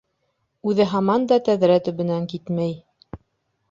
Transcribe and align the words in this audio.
Үҙе 0.71 0.87
һаман 0.95 1.29
да 1.33 1.39
тәҙрә 1.51 1.79
төбөнән 1.91 2.29
китмәй. 2.35 2.79